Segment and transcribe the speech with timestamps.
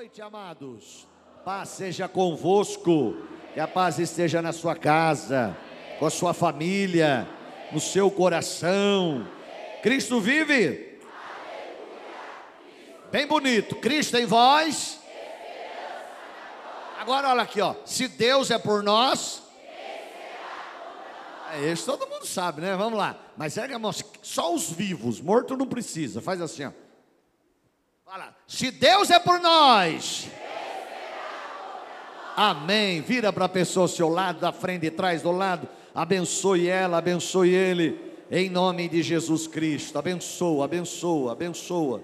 [0.00, 1.06] noite, amados.
[1.44, 3.18] Paz seja convosco,
[3.52, 5.54] que a paz esteja na sua casa,
[5.98, 7.28] com a sua família,
[7.70, 9.28] no seu coração.
[9.82, 10.98] Cristo vive?
[13.12, 13.76] Bem bonito.
[13.76, 15.00] Cristo em vós.
[16.98, 17.74] Agora olha aqui, ó.
[17.84, 19.42] Se Deus é por nós,
[21.52, 22.74] é, isso todo mundo sabe, né?
[22.74, 23.18] Vamos lá.
[23.36, 23.92] Mas erga a mão,
[24.22, 26.22] só os vivos, morto não precisa.
[26.22, 26.70] Faz assim, ó.
[28.10, 30.26] Fala, se Deus é por nós.
[32.36, 33.00] Amém.
[33.00, 35.68] Vira para a pessoa ao seu lado, da frente, de trás, do lado.
[35.94, 38.16] Abençoe ela, abençoe ele.
[38.28, 39.96] Em nome de Jesus Cristo.
[39.96, 42.02] Abençoa, abençoa, abençoa.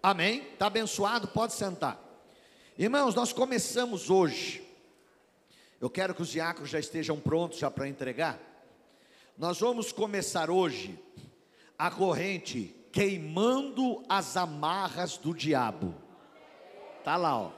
[0.00, 0.46] Amém?
[0.52, 1.26] Está abençoado?
[1.26, 2.00] Pode sentar.
[2.78, 4.61] Irmãos, nós começamos hoje
[5.82, 8.38] eu quero que os diáconos já estejam prontos já para entregar.
[9.36, 10.96] Nós vamos começar hoje
[11.76, 15.92] a corrente queimando as amarras do diabo.
[17.02, 17.50] Tá lá, ó.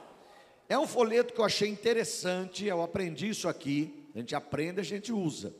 [0.67, 4.09] É um folheto que eu achei interessante, eu aprendi isso aqui.
[4.15, 5.55] A gente aprende, a gente usa.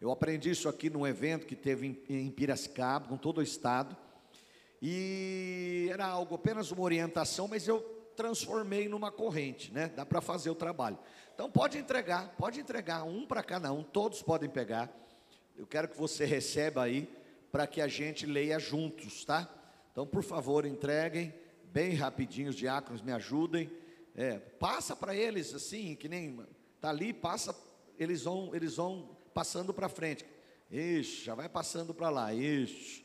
[0.00, 3.96] Eu aprendi isso aqui num evento que teve em Piracicaba, com todo o estado.
[4.80, 9.92] E era algo apenas uma orientação, mas eu transformei numa corrente, né?
[9.94, 10.98] Dá para fazer o trabalho.
[11.34, 14.90] Então pode entregar, pode entregar, um para cada um, todos podem pegar.
[15.56, 17.08] Eu quero que você receba aí
[17.52, 19.48] para que a gente leia juntos, tá?
[19.92, 21.32] Então, por favor, entreguem
[21.72, 23.70] bem rapidinho, os diáconos me ajudem.
[24.14, 26.44] É, passa para eles assim, que nem
[26.80, 27.54] tá ali, passa,
[27.98, 30.24] eles vão, eles vão passando para frente.
[30.70, 32.34] Ixi, já vai passando para lá.
[32.34, 33.04] Ixi.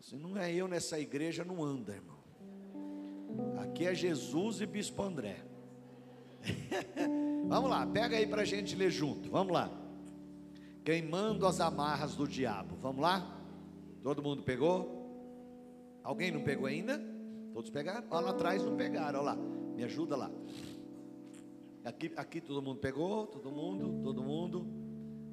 [0.00, 2.17] Se não é eu nessa igreja, não anda, irmão.
[3.58, 5.36] Aqui é Jesus e Bispo André.
[7.48, 9.30] Vamos lá, pega aí para a gente ler junto.
[9.30, 9.70] Vamos lá.
[10.84, 12.76] Queimando as amarras do diabo.
[12.80, 13.38] Vamos lá?
[14.02, 16.00] Todo mundo pegou?
[16.02, 16.98] Alguém não pegou ainda?
[17.52, 18.06] Todos pegaram?
[18.10, 19.20] Olha lá atrás não pegaram.
[19.20, 19.36] Olha lá.
[19.36, 20.30] Me ajuda lá.
[21.84, 23.26] Aqui, aqui todo mundo pegou?
[23.26, 24.02] Todo mundo?
[24.02, 24.66] Todo mundo?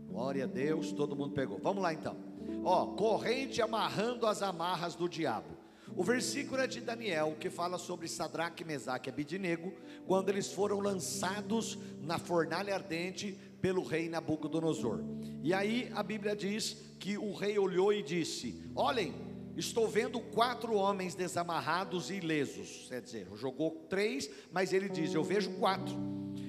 [0.08, 1.58] Glória a Deus, todo mundo pegou.
[1.58, 2.16] Vamos lá então.
[2.64, 5.55] Ó, corrente amarrando as amarras do diabo.
[5.96, 9.74] O versículo é de Daniel, que fala sobre Sadraque, Mesaque e Abidinego,
[10.06, 15.00] quando eles foram lançados na fornalha ardente pelo rei Nabucodonosor.
[15.42, 19.16] E aí a Bíblia diz que o rei olhou e disse: Olhem,
[19.56, 22.88] estou vendo quatro homens desamarrados e ilesos.
[22.90, 25.96] Quer dizer, jogou três, mas ele diz: Eu vejo quatro.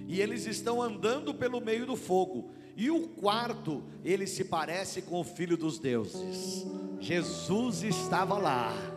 [0.08, 2.50] E eles estão andando pelo meio do fogo.
[2.76, 6.66] E o quarto, ele se parece com o filho dos deuses.
[7.00, 8.95] Jesus estava lá.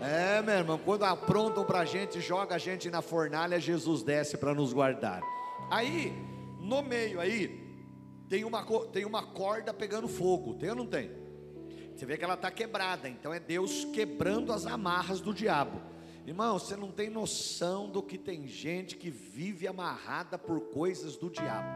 [0.00, 4.36] É, meu irmão, quando aprontam para a gente, joga a gente na fornalha, Jesus desce
[4.36, 5.22] para nos guardar.
[5.70, 6.12] Aí,
[6.60, 7.66] no meio aí,
[8.28, 11.10] tem uma, tem uma corda pegando fogo, tem ou não tem?
[11.94, 15.80] Você vê que ela está quebrada, então é Deus quebrando as amarras do diabo.
[16.26, 21.30] Irmão, você não tem noção do que tem gente que vive amarrada por coisas do
[21.30, 21.68] diabo.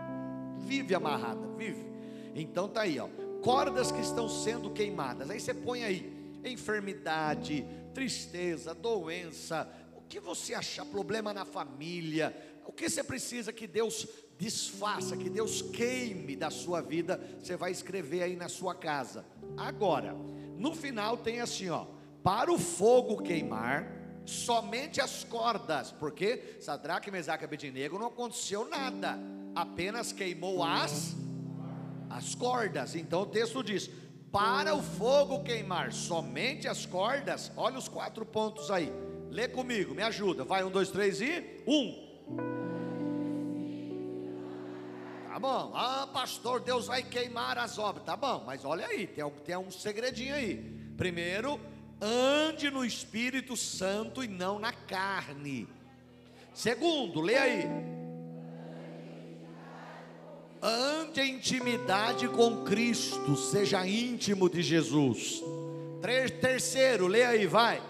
[0.58, 1.86] Vive amarrada, vive.
[2.34, 3.08] Então tá aí, ó.
[3.40, 5.30] Cordas que estão sendo queimadas.
[5.30, 12.34] Aí você põe aí enfermidade, tristeza, doença, o que você achar, problema na família,
[12.66, 14.06] o que você precisa que Deus
[14.38, 19.24] desfaça, que Deus queime da sua vida, você vai escrever aí na sua casa.
[19.56, 20.14] Agora,
[20.56, 21.86] no final tem assim, ó,
[22.22, 29.18] para o fogo queimar, somente as cordas, porque Sadraque, Mesaque e Abednego não aconteceu nada,
[29.54, 31.16] apenas queimou as
[32.10, 32.96] as cordas.
[32.96, 33.88] Então o texto diz:
[34.32, 38.92] para o fogo queimar somente as cordas, olha os quatro pontos aí.
[39.28, 40.44] Lê comigo, me ajuda.
[40.44, 42.10] Vai, um, dois, três e um.
[45.28, 45.72] Tá bom.
[45.74, 48.04] Ah, pastor, Deus vai queimar as obras.
[48.04, 50.56] Tá bom, mas olha aí, tem, tem um segredinho aí.
[50.96, 51.60] Primeiro,
[52.00, 55.68] ande no Espírito Santo e não na carne.
[56.52, 57.64] Segundo, lê aí
[60.62, 65.42] ande em intimidade com Cristo, seja íntimo de Jesus.
[66.40, 67.82] Terceiro, lê aí, vai.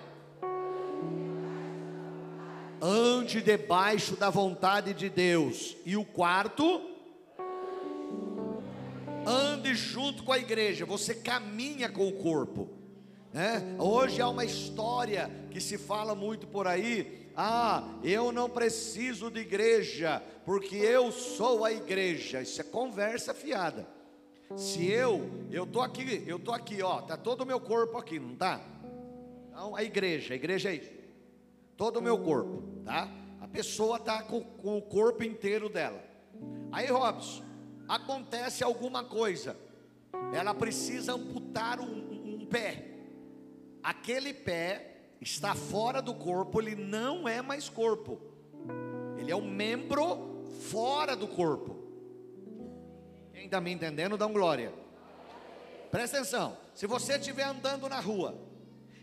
[2.81, 5.77] Ande debaixo da vontade de Deus.
[5.85, 6.81] E o quarto,
[9.27, 10.87] ande junto com a igreja.
[10.87, 12.71] Você caminha com o corpo.
[13.33, 13.77] Né?
[13.79, 19.41] Hoje há uma história que se fala muito por aí ah, eu não preciso de
[19.41, 22.43] igreja, porque eu sou a igreja.
[22.43, 23.89] Isso é conversa fiada.
[24.57, 28.19] Se eu, eu tô aqui, eu tô aqui, ó, tá todo o meu corpo aqui,
[28.21, 28.61] não tá?
[29.49, 30.93] Então, a igreja, a igreja é isso.
[31.79, 33.09] Todo o meu corpo, tá?
[33.41, 36.05] A pessoa tá com, com o corpo inteiro dela.
[36.71, 37.43] Aí, Robson,
[37.89, 39.57] acontece alguma coisa.
[40.35, 42.87] ela precisa amputar um, um pé.
[43.83, 44.90] Aquele pé
[45.21, 48.21] está fora do corpo, ele não é mais corpo.
[49.19, 51.77] Ele é um membro fora do corpo.
[53.33, 54.73] Quem está me entendendo, dá um glória.
[55.91, 56.57] Presta atenção.
[56.75, 58.35] Se você estiver andando na rua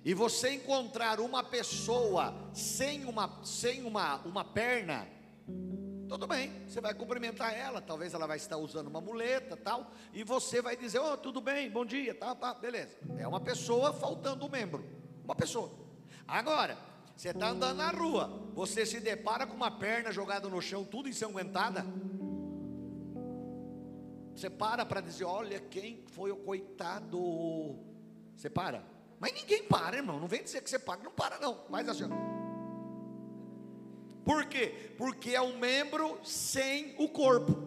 [0.03, 5.07] e você encontrar uma pessoa sem uma, sem uma, uma perna,
[6.07, 10.23] tudo bem, você vai cumprimentar ela, talvez ela vai estar usando uma muleta, tal, e
[10.23, 12.97] você vai dizer: "Oh, tudo bem, bom dia", tá, tá, beleza.
[13.17, 14.83] É uma pessoa faltando um membro,
[15.23, 15.86] uma pessoa.
[16.27, 16.77] Agora,
[17.15, 21.07] você está andando na rua, você se depara com uma perna jogada no chão, tudo
[21.07, 21.85] ensanguentada.
[24.35, 27.79] Você para para dizer: Olha quem foi o coitado.
[28.35, 28.83] Você para.
[29.19, 30.19] Mas ninguém para, irmão.
[30.19, 31.01] Não vem dizer que você para.
[31.01, 31.65] Não para, não.
[31.71, 32.03] Faz assim.
[34.23, 34.93] Por quê?
[34.97, 37.57] Porque é um membro sem o corpo.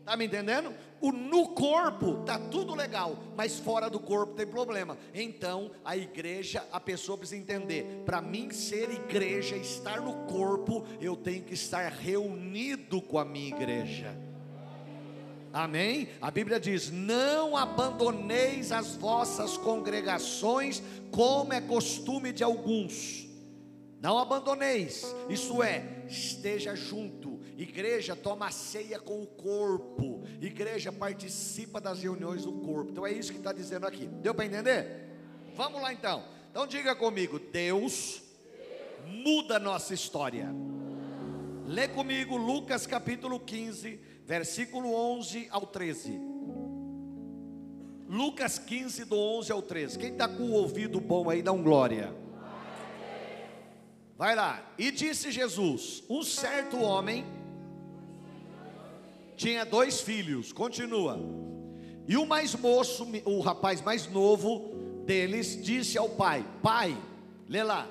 [0.00, 0.72] Está me entendendo?
[1.00, 4.98] O, no corpo está tudo legal, mas fora do corpo tem problema.
[5.14, 11.16] Então, a igreja, a pessoa precisa entender: para mim ser igreja, estar no corpo, eu
[11.16, 14.14] tenho que estar reunido com a minha igreja.
[15.52, 16.08] Amém?
[16.20, 23.26] A Bíblia diz: Não abandoneis as vossas congregações, como é costume de alguns.
[24.00, 27.39] Não abandoneis, isso é, esteja junto.
[27.60, 32.90] Igreja toma ceia com o corpo, igreja participa das reuniões do corpo.
[32.90, 34.06] Então é isso que está dizendo aqui.
[34.06, 35.10] Deu para entender?
[35.54, 36.24] Vamos lá então.
[36.50, 38.22] Então diga comigo: Deus
[39.06, 40.48] muda nossa história.
[41.66, 46.18] Lê comigo Lucas capítulo 15, versículo 11 ao 13.
[48.08, 49.98] Lucas 15, do 11 ao 13.
[49.98, 52.16] Quem está com o ouvido bom aí, dá um glória.
[54.16, 54.72] Vai lá.
[54.78, 57.38] E disse Jesus: Um certo homem
[59.40, 60.52] tinha dois filhos.
[60.52, 61.18] Continua.
[62.06, 64.74] E o mais moço, o rapaz mais novo
[65.06, 66.94] deles, disse ao pai: Pai,
[67.48, 67.88] lê lá.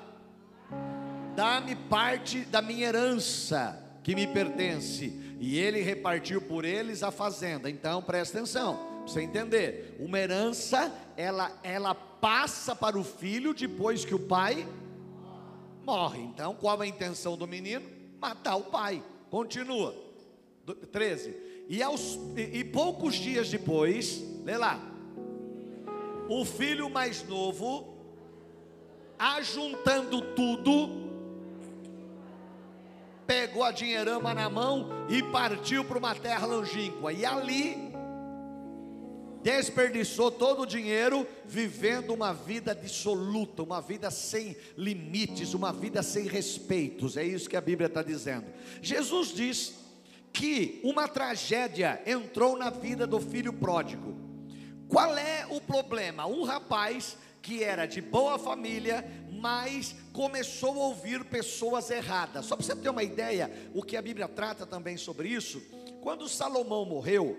[1.34, 5.36] Dá-me parte da minha herança que me pertence.
[5.40, 7.68] E ele repartiu por eles a fazenda.
[7.68, 9.96] Então presta atenção, você entender.
[9.98, 14.68] Uma herança, ela, ela passa para o filho depois que o pai
[15.82, 16.20] morre.
[16.22, 17.90] Então, qual a intenção do menino?
[18.20, 19.02] Matar o pai.
[19.30, 20.09] Continua.
[20.92, 21.34] 13.
[21.68, 24.80] E, aos, e, e poucos dias depois, lê lá.
[26.28, 27.94] O filho mais novo,
[29.18, 31.10] ajuntando tudo,
[33.26, 37.12] pegou a dinheirama na mão e partiu para uma terra longínqua.
[37.12, 37.90] E ali
[39.42, 46.26] desperdiçou todo o dinheiro vivendo uma vida dissoluta, uma vida sem limites, uma vida sem
[46.26, 47.16] respeitos.
[47.16, 48.46] É isso que a Bíblia está dizendo.
[48.82, 49.74] Jesus diz
[50.32, 54.14] que uma tragédia entrou na vida do filho pródigo.
[54.88, 56.26] Qual é o problema?
[56.26, 62.46] Um rapaz que era de boa família, mas começou a ouvir pessoas erradas.
[62.46, 65.62] Só para você ter uma ideia, o que a Bíblia trata também sobre isso,
[66.02, 67.38] quando Salomão morreu,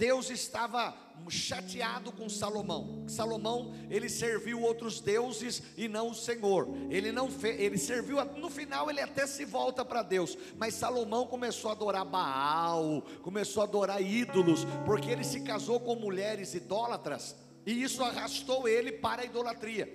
[0.00, 0.96] Deus estava
[1.28, 3.04] chateado com Salomão.
[3.06, 6.66] Salomão, ele serviu outros deuses e não o Senhor.
[6.88, 11.26] Ele não fez, ele serviu, no final ele até se volta para Deus, mas Salomão
[11.26, 17.36] começou a adorar Baal, começou a adorar ídolos, porque ele se casou com mulheres idólatras
[17.66, 19.86] e isso arrastou ele para a idolatria.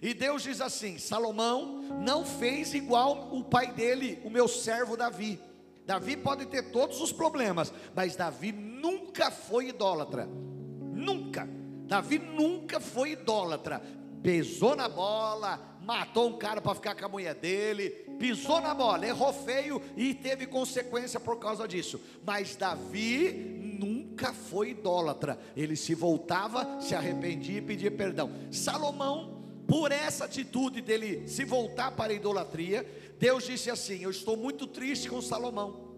[0.00, 5.40] E Deus diz assim: Salomão não fez igual o pai dele, o meu servo Davi.
[5.86, 10.26] Davi pode ter todos os problemas, mas Davi nunca foi idólatra.
[10.26, 11.48] Nunca.
[11.86, 13.82] Davi nunca foi idólatra.
[14.22, 19.06] Pesou na bola, matou um cara para ficar com a mulher dele, pisou na bola,
[19.06, 22.00] errou feio e teve consequência por causa disso.
[22.24, 25.38] Mas Davi nunca foi idólatra.
[25.56, 28.30] Ele se voltava, se arrependia e pedia perdão.
[28.50, 32.84] Salomão por essa atitude dele se voltar para a idolatria,
[33.20, 35.90] Deus disse assim: Eu estou muito triste com Salomão.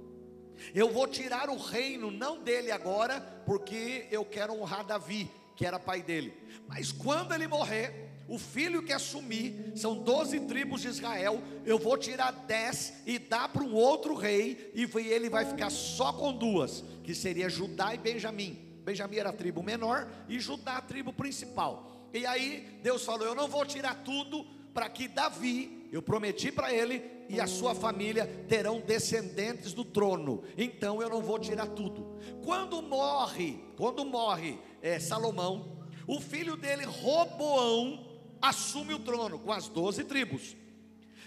[0.75, 5.79] Eu vou tirar o reino, não dele agora, porque eu quero honrar Davi, que era
[5.79, 6.35] pai dele.
[6.67, 11.97] Mas quando ele morrer, o filho que assumir, são doze tribos de Israel, eu vou
[11.97, 16.85] tirar dez e dar para um outro rei, e ele vai ficar só com duas,
[17.05, 18.59] que seria Judá e Benjamim.
[18.85, 22.09] Benjamim era a tribo menor e Judá a tribo principal.
[22.13, 26.73] E aí Deus falou: Eu não vou tirar tudo para que Davi, eu prometi para
[26.73, 30.43] ele e a sua família terão descendentes do trono.
[30.57, 32.19] Então eu não vou tirar tudo.
[32.43, 38.07] Quando morre, quando morre é, Salomão, o filho dele Roboão
[38.41, 40.57] assume o trono com as doze tribos.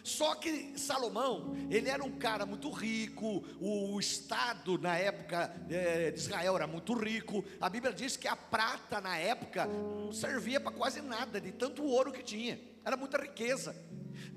[0.05, 6.19] Só que Salomão, ele era um cara muito rico, o Estado na época é, de
[6.19, 7.43] Israel era muito rico.
[7.59, 11.83] A Bíblia diz que a prata na época não servia para quase nada, de tanto
[11.83, 13.75] ouro que tinha, era muita riqueza.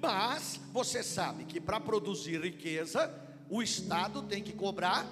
[0.00, 3.14] Mas você sabe que para produzir riqueza,
[3.50, 5.06] o Estado tem que cobrar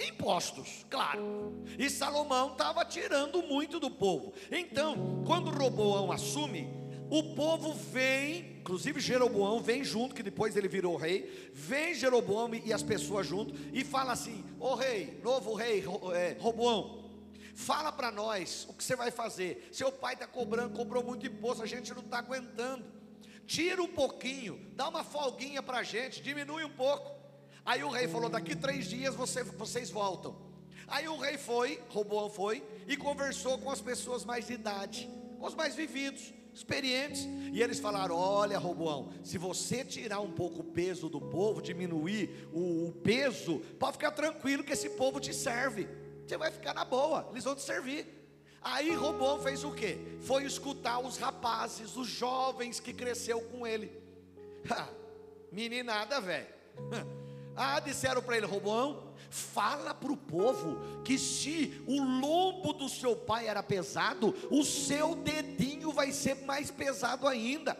[0.00, 1.62] impostos, claro.
[1.78, 4.32] E Salomão estava tirando muito do povo.
[4.50, 10.94] Então, quando Roboão assume, o povo vem, inclusive Jeroboão vem junto, que depois ele virou
[10.96, 11.50] rei.
[11.54, 15.82] Vem Jeroboão e as pessoas junto e fala assim: Ô rei, novo rei,
[16.14, 17.10] é, Roboão,
[17.54, 19.70] fala para nós o que você vai fazer.
[19.72, 22.84] Seu pai está cobrando, cobrou muito imposto, a gente não está aguentando.
[23.46, 27.10] Tira um pouquinho, dá uma folguinha para a gente, diminui um pouco.
[27.64, 30.36] Aí o rei falou: daqui três dias você, vocês voltam.
[30.86, 35.46] Aí o rei foi, Roboão foi, e conversou com as pessoas mais de idade, com
[35.46, 37.26] os mais vividos experientes.
[37.52, 42.48] E eles falaram: Olha, Roboão, se você tirar um pouco o peso do povo, diminuir
[42.52, 45.88] o, o, peso, pode ficar tranquilo que esse povo te serve.
[46.26, 48.06] Você vai ficar na boa, eles vão te servir.
[48.60, 50.18] Aí Roboão fez o que?
[50.20, 53.90] Foi escutar os rapazes, os jovens que cresceu com ele.
[54.70, 54.88] Ha,
[55.50, 56.46] meninada, velho.
[57.60, 63.14] Ah, disseram para ele, Roboão, Fala para o povo que se o lombo do seu
[63.14, 67.76] pai era pesado, o seu dedinho vai ser mais pesado ainda.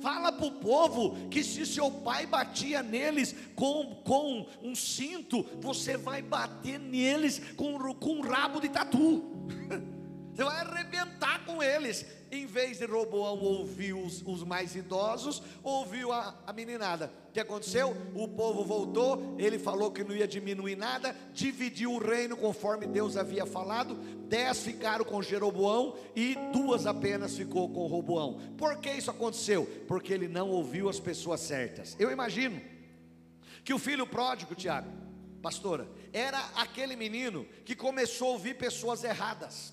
[0.00, 5.96] Fala para o povo que se seu pai batia neles com, com um cinto, você
[5.96, 9.22] vai bater neles com, com um rabo de tatu.
[10.34, 12.04] Você vai arrebentar com eles.
[12.34, 17.12] Em vez de Roboão ouvir os, os mais idosos, ouviu a, a meninada.
[17.28, 17.96] O que aconteceu?
[18.12, 23.16] O povo voltou, ele falou que não ia diminuir nada, dividiu o reino conforme Deus
[23.16, 23.94] havia falado.
[24.26, 28.40] Dez ficaram com Jeroboão e duas apenas ficou com Roboão.
[28.58, 29.64] Por que isso aconteceu?
[29.86, 31.94] Porque ele não ouviu as pessoas certas.
[32.00, 32.60] Eu imagino
[33.62, 34.90] que o filho pródigo, Tiago,
[35.40, 39.72] pastora, era aquele menino que começou a ouvir pessoas erradas.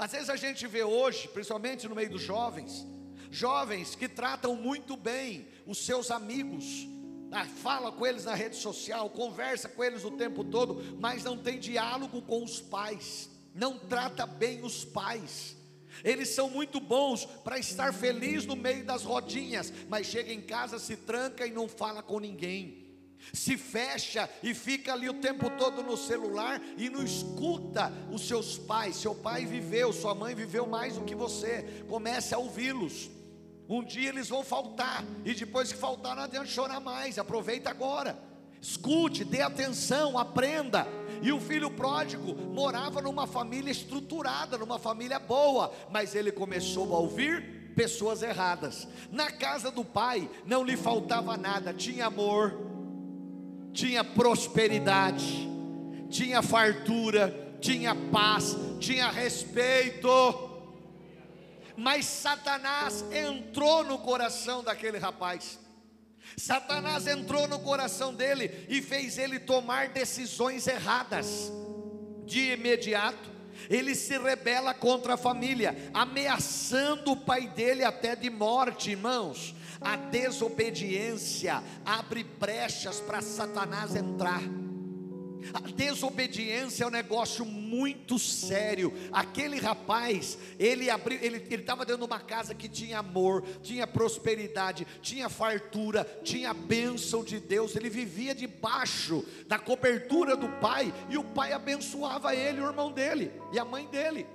[0.00, 2.86] Às vezes a gente vê hoje, principalmente no meio dos jovens,
[3.30, 6.88] jovens que tratam muito bem os seus amigos,
[7.30, 11.36] ah, fala com eles na rede social, conversa com eles o tempo todo, mas não
[11.36, 15.54] tem diálogo com os pais, não trata bem os pais.
[16.02, 20.78] Eles são muito bons para estar feliz no meio das rodinhas, mas chega em casa,
[20.78, 22.79] se tranca e não fala com ninguém
[23.32, 28.58] se fecha e fica ali o tempo todo no celular e não escuta os seus
[28.58, 28.96] pais.
[28.96, 31.84] Seu pai viveu, sua mãe viveu mais do que você.
[31.88, 33.10] Comece a ouvi-los.
[33.68, 37.18] Um dia eles vão faltar, e depois que faltar, não adianta chorar mais.
[37.18, 38.18] Aproveita agora.
[38.60, 40.86] Escute, dê atenção, aprenda.
[41.22, 46.98] E o filho pródigo morava numa família estruturada, numa família boa, mas ele começou a
[46.98, 48.88] ouvir pessoas erradas.
[49.10, 52.69] Na casa do pai não lhe faltava nada, tinha amor,
[53.72, 55.48] tinha prosperidade,
[56.08, 60.08] tinha fartura, tinha paz, tinha respeito.
[61.76, 65.58] Mas Satanás entrou no coração daquele rapaz.
[66.36, 71.52] Satanás entrou no coração dele e fez ele tomar decisões erradas.
[72.24, 73.30] De imediato,
[73.68, 79.54] ele se rebela contra a família, ameaçando o pai dele até de morte, irmãos.
[79.80, 84.42] A desobediência abre brechas para Satanás entrar.
[85.54, 88.92] A desobediência é um negócio muito sério.
[89.10, 94.86] Aquele rapaz, ele abriu, ele estava dentro de uma casa que tinha amor, tinha prosperidade,
[95.00, 97.74] tinha fartura, tinha bênção de Deus.
[97.74, 103.32] Ele vivia debaixo da cobertura do pai, e o pai abençoava ele, o irmão dele
[103.52, 104.26] e a mãe dele.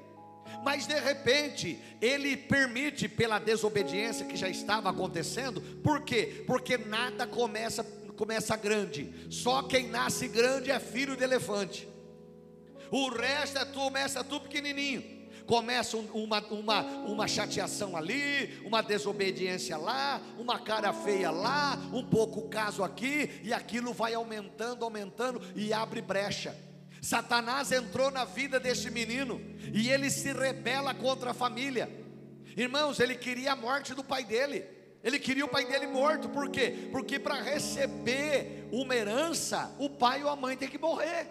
[0.63, 6.43] Mas de repente, ele permite pela desobediência que já estava acontecendo, por quê?
[6.47, 7.83] Porque nada começa
[8.15, 9.13] começa grande.
[9.29, 11.87] Só quem nasce grande é filho de elefante.
[12.89, 15.15] O resto é tu, começa tu pequenininho.
[15.45, 22.49] Começa uma, uma, uma chateação ali, uma desobediência lá, uma cara feia lá, um pouco
[22.49, 26.55] caso aqui, e aquilo vai aumentando, aumentando e abre brecha.
[27.05, 29.39] Satanás entrou na vida deste menino
[29.71, 31.88] e ele se rebela contra a família.
[32.57, 34.65] Irmãos, ele queria a morte do pai dele.
[35.03, 36.89] Ele queria o pai dele morto, por quê?
[36.91, 41.27] Porque para receber uma herança, o pai ou a mãe tem que morrer.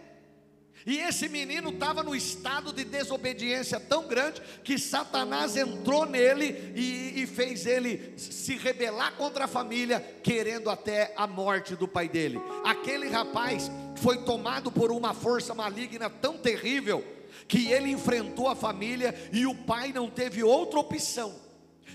[0.87, 7.23] E esse menino estava no estado de desobediência tão grande que Satanás entrou nele e,
[7.23, 12.39] e, fez ele se rebelar contra a família, querendo até a morte do pai dele.
[12.65, 17.03] Aquele rapaz foi tomado por uma força maligna tão terrível
[17.49, 21.45] que ele enfrentou a família e o pai não teve outra opção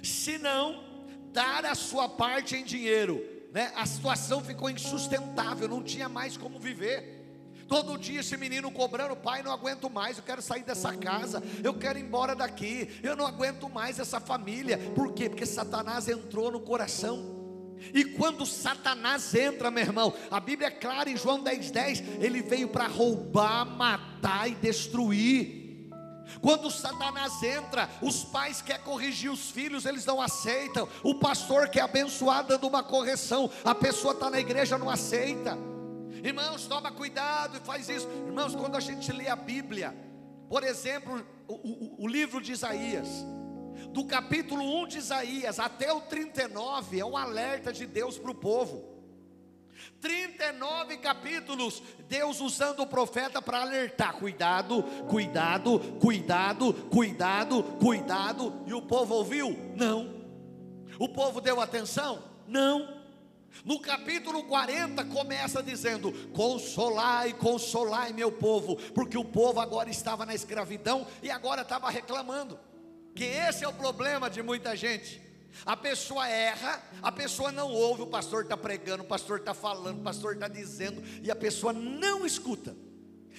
[0.03, 0.84] senão
[1.31, 3.72] dar a sua parte em dinheiro, né?
[3.75, 7.18] A situação ficou insustentável, não tinha mais como viver.
[7.69, 11.71] Todo dia esse menino cobrando, pai, não aguento mais, eu quero sair dessa casa, eu
[11.75, 14.79] quero ir embora daqui, eu não aguento mais essa família.
[14.95, 15.29] Por quê?
[15.29, 17.38] Porque Satanás entrou no coração.
[17.93, 22.41] E quando Satanás entra, meu irmão, a Bíblia é clara em João 10,10, 10, ele
[22.41, 25.59] veio para roubar, matar e destruir.
[26.41, 30.89] Quando Satanás entra, os pais querem corrigir os filhos, eles não aceitam.
[31.03, 35.55] O pastor quer abençoar dando uma correção, a pessoa está na igreja, não aceita.
[36.23, 38.07] Irmãos, toma cuidado e faz isso.
[38.27, 39.95] Irmãos, quando a gente lê a Bíblia,
[40.49, 43.07] por exemplo, o, o, o livro de Isaías,
[43.91, 48.35] do capítulo 1 de Isaías até o 39, é um alerta de Deus para o
[48.35, 48.99] povo.
[50.01, 58.63] 39 capítulos, Deus usando o profeta para alertar: cuidado, cuidado, cuidado, cuidado, cuidado.
[58.65, 59.57] E o povo ouviu?
[59.75, 60.19] Não.
[60.97, 62.21] O povo deu atenção?
[62.47, 62.99] Não.
[63.65, 70.34] No capítulo 40 começa dizendo: Consolai, consolai meu povo, porque o povo agora estava na
[70.34, 72.60] escravidão e agora estava reclamando.
[73.15, 75.22] Que esse é o problema de muita gente.
[75.65, 80.00] A pessoa erra, a pessoa não ouve, o pastor está pregando, o pastor está falando,
[80.00, 82.75] o pastor está dizendo, e a pessoa não escuta.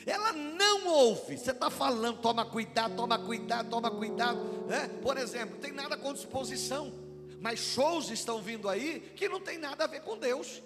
[0.06, 1.36] Ela não ouve.
[1.36, 4.66] Você está falando, toma cuidado, toma cuidado, toma cuidado.
[4.66, 4.88] Né?
[5.02, 6.92] Por exemplo, tem nada com disposição,
[7.40, 10.62] mas shows estão vindo aí que não tem nada a ver com Deus.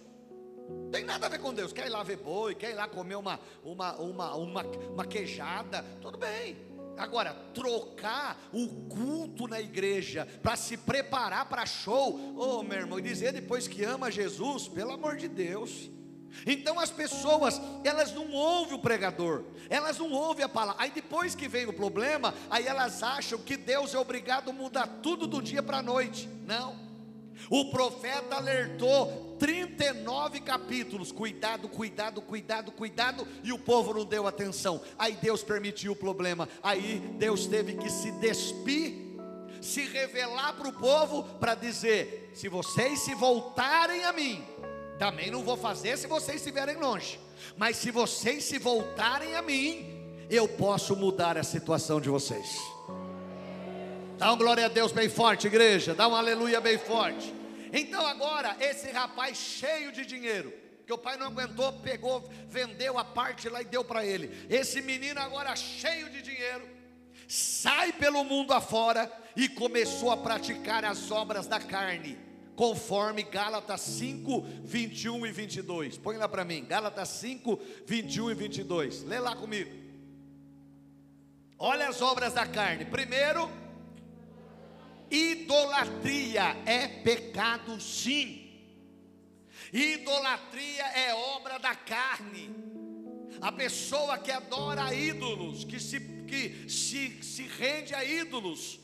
[0.91, 1.73] Tem nada a ver com Deus.
[1.73, 5.85] Quer ir lá ver boi, quer ir lá comer uma, uma, uma, uma, uma queijada,
[6.01, 6.57] tudo bem.
[6.97, 12.99] Agora, trocar o culto na igreja para se preparar para show, ô oh, meu irmão,
[12.99, 15.91] e dizer depois que ama Jesus, pelo amor de Deus.
[16.47, 20.83] Então as pessoas, elas não ouvem o pregador, elas não ouvem a palavra.
[20.83, 24.87] Aí depois que vem o problema, aí elas acham que Deus é obrigado a mudar
[25.03, 26.29] tudo do dia para a noite.
[26.47, 26.85] Não.
[27.51, 34.81] O profeta alertou 39 capítulos, cuidado, cuidado, cuidado, cuidado, e o povo não deu atenção.
[34.99, 36.49] Aí Deus permitiu o problema.
[36.63, 38.95] Aí Deus teve que se despir,
[39.61, 44.45] se revelar para o povo para dizer: se vocês se voltarem a mim,
[45.05, 47.21] também não vou fazer se vocês estiverem longe.
[47.59, 52.59] Mas se vocês se voltarem a mim, eu posso mudar a situação de vocês.
[54.17, 55.95] Dá um glória a Deus bem forte, igreja.
[55.95, 57.35] Dá um aleluia bem forte.
[57.71, 60.51] Então agora, esse rapaz cheio de dinheiro,
[60.87, 64.47] que o pai não aguentou, pegou, vendeu a parte lá e deu para ele.
[64.49, 66.67] Esse menino agora cheio de dinheiro,
[67.29, 72.24] sai pelo mundo afora e começou a praticar as obras da carne,
[72.57, 75.99] conforme Gálatas 5, 21 e 22.
[75.99, 79.03] Põe lá para mim, Gálatas 5, 21 e 22.
[79.05, 79.71] Lê lá comigo.
[81.59, 82.85] Olha as obras da carne.
[82.85, 83.51] Primeiro,
[85.11, 88.41] Idolatria é pecado, sim.
[89.73, 92.55] Idolatria é obra da carne.
[93.41, 98.81] A pessoa que adora ídolos, que se, que se, se rende a ídolos,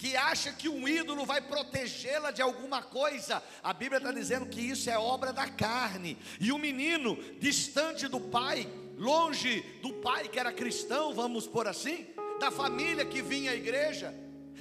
[0.00, 4.60] que acha que um ídolo vai protegê-la de alguma coisa, a Bíblia está dizendo que
[4.60, 6.16] isso é obra da carne.
[6.40, 12.06] E o menino, distante do pai, longe do pai que era cristão, vamos por assim,
[12.40, 14.14] da família que vinha à igreja,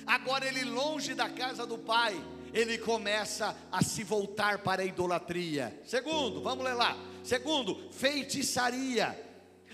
[0.06, 2.20] Agora ele longe da casa do pai,
[2.52, 5.80] ele começa a se voltar para a idolatria.
[5.86, 6.98] Segundo, vamos ler lá.
[7.24, 9.29] Segundo, feitiçaria.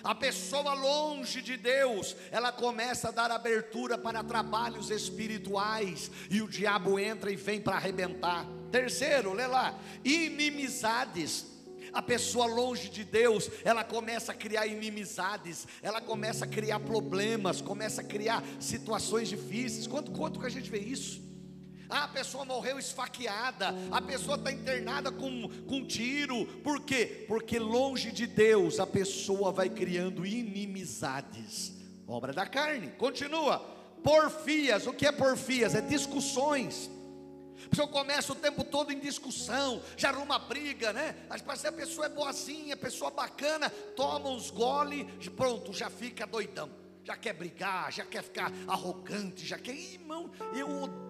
[0.06, 6.48] A pessoa longe de Deus, ela começa a dar abertura para trabalhos espirituais e o
[6.48, 8.46] diabo entra e vem para arrebentar.
[8.72, 11.48] Terceiro, lê lá, inimizades
[11.92, 17.62] a pessoa longe de Deus, ela começa a criar inimizades, ela começa a criar problemas,
[17.62, 19.88] começa a criar situações difíceis.
[19.88, 21.24] Quanto, quanto que a gente vê isso?
[21.90, 27.26] Ah, a pessoa morreu esfaqueada, a pessoa está internada com, com tiro, por quê?
[27.28, 31.74] Porque longe de Deus a pessoa vai criando inimizades,
[32.08, 32.90] obra da carne.
[32.98, 33.60] Continua,
[34.04, 35.76] porfias, o que é porfias?
[35.76, 36.90] É discussões
[37.66, 41.16] a pessoa começa o tempo todo em discussão, já arruma briga, né?
[41.46, 46.70] Mas a pessoa é boazinha, pessoa bacana, toma uns gole, pronto, já fica doidão.
[47.04, 49.76] Já quer brigar, já quer ficar arrogante, já quer.
[49.76, 51.06] Irmão, eu odeio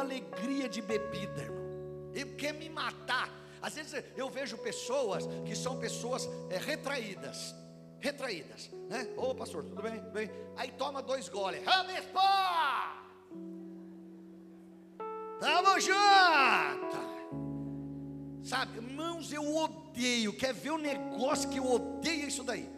[0.00, 2.10] alegria de bebida, irmão.
[2.14, 3.30] Ele quer me matar.
[3.60, 7.54] Às vezes eu vejo pessoas que são pessoas é, retraídas
[8.00, 9.08] retraídas, né?
[9.16, 9.98] Ô pastor, tudo bem?
[9.98, 10.30] Tudo bem?
[10.56, 11.60] Aí toma dois goles!
[15.40, 17.08] Tamo junto.
[18.42, 20.36] Sabe, irmãos, eu odeio.
[20.36, 22.68] Quer ver o negócio que eu odeio isso daí?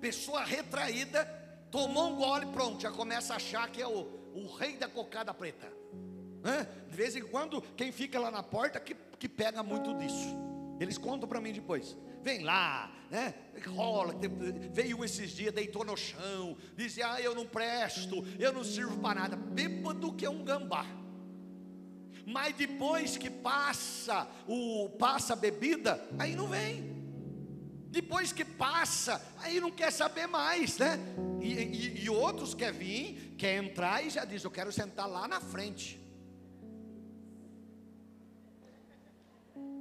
[0.00, 1.24] Pessoa retraída,
[1.70, 5.32] tomou um gole, pronto, já começa a achar que é o, o rei da cocada
[5.32, 5.70] preta.
[6.42, 6.66] Né?
[6.88, 10.36] De vez em quando, quem fica lá na porta que, que pega muito disso.
[10.80, 11.96] Eles contam para mim depois.
[12.22, 13.34] Vem lá, né?
[13.66, 14.14] Rola,
[14.72, 19.20] veio esses dias, deitou no chão, dizia: Ah, eu não presto, eu não sirvo para
[19.20, 19.36] nada.
[19.36, 20.86] Bêbado que é um gambá.
[22.26, 26.98] Mas depois que passa o passa a bebida, aí não vem.
[27.88, 30.98] Depois que passa, aí não quer saber mais, né?
[31.40, 35.26] E, e, e outros quer vir, quer entrar e já diz: Eu quero sentar lá
[35.26, 35.99] na frente.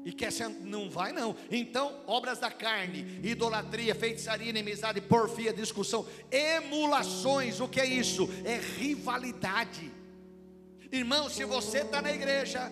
[0.06, 1.36] E quer sentar, não vai não.
[1.52, 8.30] Então, obras da carne, idolatria, feitiçaria, inimizade, porfia, discussão, emulações, o que é isso?
[8.46, 9.92] É rivalidade.
[10.92, 12.72] Irmão, se você está na igreja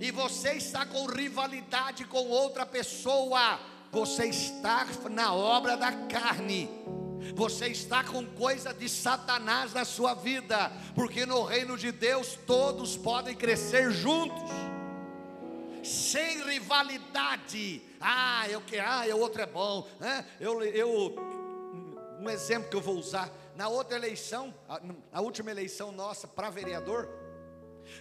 [0.00, 3.58] e você está com rivalidade com outra pessoa,
[3.90, 6.68] você está na obra da carne.
[7.34, 12.96] Você está com coisa de Satanás na sua vida, porque no reino de Deus todos
[12.96, 14.75] podem crescer juntos.
[15.86, 17.82] Sem rivalidade.
[18.00, 20.24] Ah, eu que ah, o outro é bom, né?
[20.40, 21.14] Eu eu
[22.20, 24.54] um exemplo que eu vou usar, na outra eleição,
[25.12, 27.08] a última eleição nossa para vereador,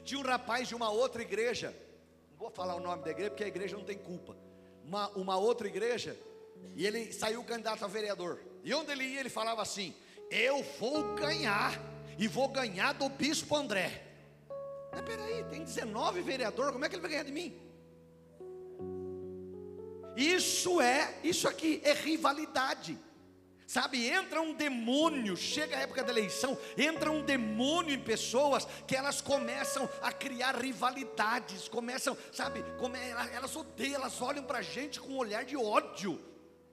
[0.03, 1.75] tinha um rapaz de uma outra igreja,
[2.31, 4.35] não vou falar o nome da igreja, porque a igreja não tem culpa.
[4.83, 6.17] Uma, uma outra igreja,
[6.75, 8.39] e ele saiu candidato a vereador.
[8.63, 9.95] E onde ele ia, ele falava assim:
[10.29, 11.79] Eu vou ganhar,
[12.17, 14.03] e vou ganhar do bispo André.
[14.91, 17.64] Mas peraí, tem 19 vereadores, como é que ele vai ganhar de mim?
[20.15, 22.97] Isso é, isso aqui é rivalidade.
[23.67, 28.95] Sabe, entra um demônio, chega a época da eleição, entra um demônio em pessoas que
[28.95, 32.63] elas começam a criar rivalidades, começam, sabe,
[33.33, 36.21] elas odeiam, elas olham para a gente com um olhar de ódio.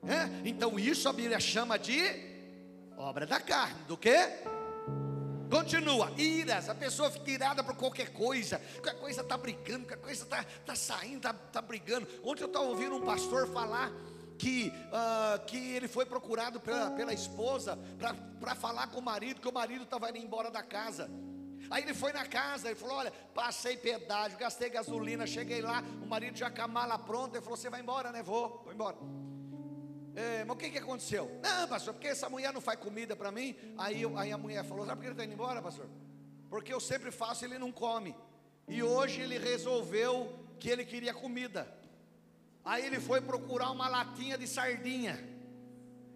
[0.03, 0.43] Né?
[0.45, 1.99] Então isso a Bíblia chama de
[2.99, 4.15] obra da carne, do que?
[5.53, 10.25] Continua, iras, a pessoa fica irada por qualquer coisa, qualquer coisa está brigando, qualquer coisa
[10.25, 12.09] está tá saindo, está tá brigando.
[12.25, 13.93] Ontem eu estava ouvindo um pastor falar
[14.39, 17.79] que, uh, que ele foi procurado pela, pela esposa
[18.41, 21.11] para falar com o marido, que o marido estava indo embora da casa.
[21.71, 26.07] Aí ele foi na casa, ele falou: Olha, passei pedágio, gastei gasolina, cheguei lá, o
[26.07, 27.37] marido já com a mala pronta.
[27.37, 28.23] Ele falou: Você vai embora, né?
[28.23, 28.97] Vou, vou embora.
[30.15, 31.41] É, mas o que, que aconteceu?
[31.43, 33.57] Não, pastor, porque essa mulher não faz comida para mim.
[33.79, 35.89] Aí, aí a mulher falou: Sabe por que ele está indo embora, pastor?
[36.51, 38.15] Porque eu sempre faço e ele não come.
[38.69, 41.67] E hoje ele resolveu que ele queria comida.
[42.65, 45.19] Aí ele foi procurar uma latinha de sardinha.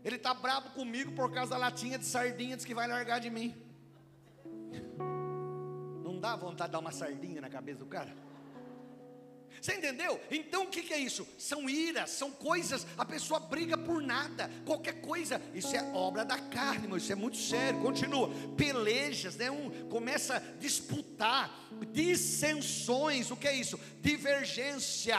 [0.04, 3.30] Ele está bravo comigo por causa da latinha de sardinha, diz que vai largar de
[3.30, 3.56] mim.
[6.04, 8.14] Não dá vontade de dar uma sardinha na cabeça do cara?
[9.60, 10.20] Você entendeu?
[10.30, 11.26] Então o que, que, é isso?
[11.38, 16.38] São iras, são coisas, a pessoa briga por nada, qualquer coisa, isso é obra da
[16.38, 17.80] carne, irmão, isso é muito sério.
[17.80, 19.50] Continua, pelejas, né?
[19.50, 23.78] Um começa a disputar, dissensões, o que é isso?
[24.00, 25.18] Divergência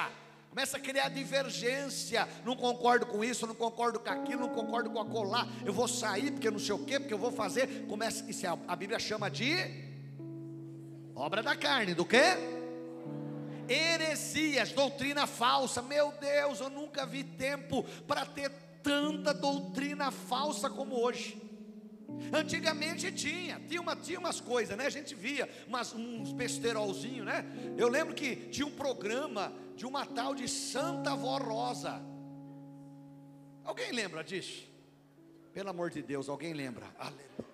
[0.57, 2.27] começa a criar divergência.
[2.43, 5.47] Não concordo com isso, não concordo com aquilo, não concordo com a colar.
[5.63, 7.85] Eu vou sair porque não sei o que, porque eu vou fazer.
[7.85, 9.53] Começa, isso é, a Bíblia chama de
[11.13, 12.56] obra da carne, do que?
[13.69, 15.81] Heresias, doutrina falsa.
[15.81, 18.49] Meu Deus, eu nunca vi tempo para ter
[18.81, 21.41] tanta doutrina falsa como hoje.
[22.31, 24.85] Antigamente tinha, tinha, uma, tinha umas coisas, né?
[24.85, 27.45] A gente via umas, uns besterolzinhos, né?
[27.77, 32.01] Eu lembro que tinha um programa de uma tal de Santa Vó Rosa.
[33.63, 34.65] Alguém lembra disso?
[35.53, 36.87] Pelo amor de Deus, alguém lembra?
[36.97, 37.47] Aleluia.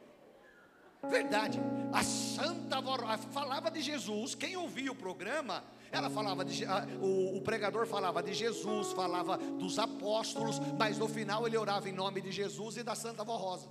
[1.10, 1.60] Verdade,
[1.92, 4.36] a Santa Vó Rosa falava de Jesus.
[4.36, 6.66] Quem ouvia o programa, ela falava de,
[7.00, 11.94] o, o pregador falava de Jesus, falava dos apóstolos, mas no final ele orava em
[11.94, 13.70] nome de Jesus e da Santa Vó Rosa.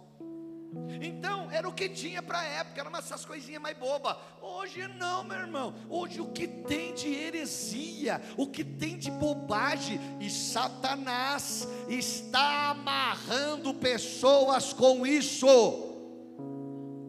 [1.02, 4.16] Então, era o que tinha para a época, eram essas coisinhas mais bobas.
[4.40, 5.74] Hoje não, meu irmão.
[5.88, 13.74] Hoje o que tem de heresia, o que tem de bobagem, e Satanás está amarrando
[13.74, 15.46] pessoas com isso.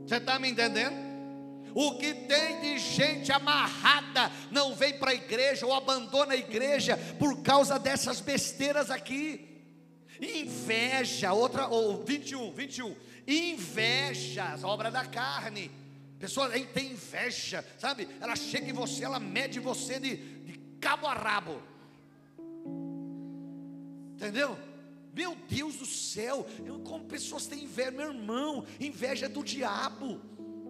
[0.05, 1.12] Você está me entendendo?
[1.75, 6.97] O que tem de gente amarrada não vem para a igreja ou abandona a igreja
[7.17, 9.49] por causa dessas besteiras aqui.
[10.21, 12.95] Inveja, outra, ou 21, 21
[13.27, 15.71] Inveja, obra da carne.
[16.19, 18.07] Pessoa tem inveja, sabe?
[18.19, 21.61] Ela chega em você, ela mede você de, de cabo a rabo.
[24.15, 24.57] Entendeu?
[25.13, 30.19] Meu Deus do céu, eu, como pessoas têm inveja, meu irmão, inveja é do diabo.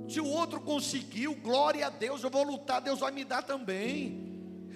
[0.08, 4.32] Se o outro conseguiu, glória a Deus, eu vou lutar, Deus vai me dar também.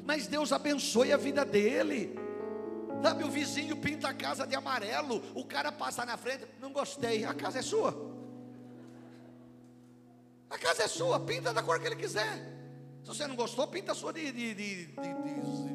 [0.06, 2.18] Mas Deus abençoe a vida dele.
[3.02, 7.26] Sabe, o vizinho pinta a casa de amarelo, o cara passa na frente, não gostei,
[7.26, 8.08] a casa é sua.
[10.50, 12.56] A casa é sua, pinta da cor que ele quiser.
[13.04, 14.32] Se você não gostou, pinta a sua de.
[14.32, 15.68] de, de, de,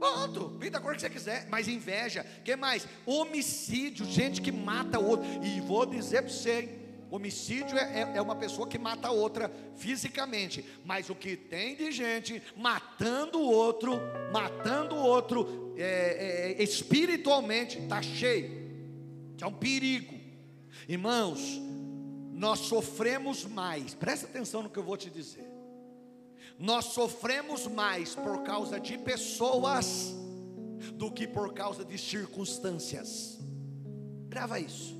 [0.00, 2.88] Pronto, pinta a cor que você quiser, mas inveja, que mais?
[3.04, 5.26] Homicídio, gente que mata o outro.
[5.44, 6.70] E vou dizer para você,
[7.10, 11.76] homicídio é, é, é, uma pessoa que mata a outra fisicamente, mas o que tem
[11.76, 14.00] de gente matando o outro,
[14.32, 18.70] matando o outro é, é, espiritualmente, está cheio.
[19.38, 20.14] É um perigo,
[20.88, 21.60] irmãos.
[22.32, 25.49] Nós sofremos mais, presta atenção no que eu vou te dizer
[26.60, 30.14] nós sofremos mais por causa de pessoas
[30.92, 33.40] do que por causa de circunstâncias.
[34.28, 34.94] Grava isso.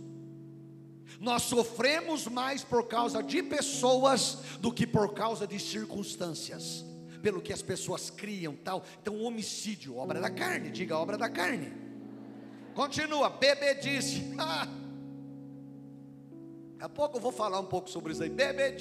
[1.20, 6.82] Nós sofremos mais por causa de pessoas do que por causa de circunstâncias.
[7.20, 8.82] Pelo que as pessoas criam, tal.
[9.02, 11.70] Então, homicídio, obra da carne, diga obra da carne.
[12.74, 14.20] Continua, bebê disse.
[16.72, 18.30] Daqui a pouco eu vou falar um pouco sobre isso aí.
[18.30, 18.72] Bebê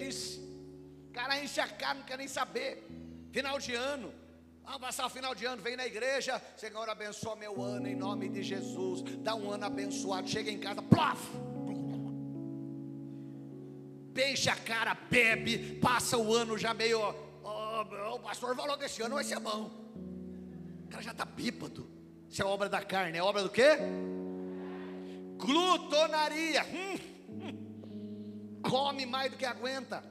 [1.10, 2.88] disse cara enche a cara, não quer nem saber.
[3.32, 4.14] Final de ano.
[4.64, 8.30] Vamos passar o final de ano, vem na igreja, Senhor abençoa meu ano em nome
[8.30, 9.02] de Jesus.
[9.24, 11.20] Dá um ano abençoado, chega em casa, plof!
[14.16, 17.00] Enche a cara, bebe, passa o ano já meio.
[17.42, 19.72] Oh, o pastor falou que esse ano vai ser bom.
[20.86, 21.90] O cara já está bíbado.
[22.30, 23.78] Isso é obra da carne, é obra do quê?
[25.38, 26.64] Glutonaria.
[26.66, 26.96] Hum,
[27.30, 28.62] hum.
[28.62, 30.04] Come mais do que aguenta.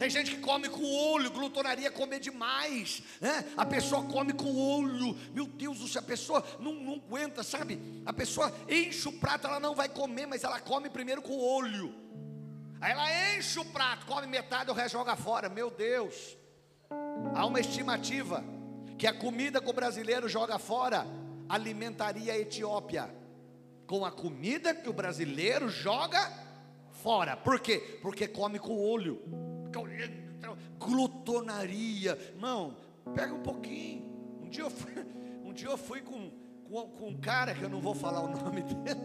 [0.00, 3.02] Tem gente que come com o olho, glutonaria é comer demais.
[3.20, 3.44] Né?
[3.54, 5.14] A pessoa come com o olho.
[5.34, 7.78] Meu Deus céu, a pessoa não, não aguenta, sabe?
[8.06, 11.44] A pessoa enche o prato, ela não vai comer, mas ela come primeiro com o
[11.44, 11.94] olho.
[12.80, 15.50] Aí ela enche o prato, come metade, o resto joga fora.
[15.50, 16.34] Meu Deus.
[17.34, 18.42] Há uma estimativa
[18.96, 21.06] que a comida que o brasileiro joga fora
[21.46, 23.14] alimentaria a Etiópia
[23.86, 26.32] com a comida que o brasileiro joga
[27.02, 27.36] fora.
[27.36, 27.98] Por quê?
[28.00, 29.49] Porque come com o olho
[30.80, 32.12] glutonaria.
[32.34, 32.74] Irmão,
[33.14, 34.02] pega um pouquinho.
[34.42, 34.92] Um dia eu fui,
[35.44, 36.30] um dia eu fui com,
[36.64, 39.00] com, com um cara que eu não vou falar o nome dele.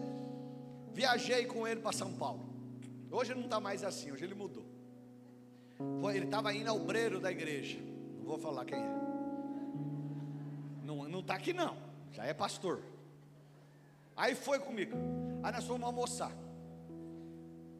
[0.93, 2.55] Viajei com ele para São Paulo.
[3.11, 4.65] Hoje ele não está mais assim, hoje ele mudou.
[5.99, 7.77] Foi, ele estava indo ao obreiro da igreja.
[8.17, 9.05] Não vou falar quem é.
[10.83, 11.77] Não está aqui não,
[12.11, 12.81] já é pastor.
[14.15, 14.95] Aí foi comigo.
[15.43, 16.31] Aí nós fomos almoçar.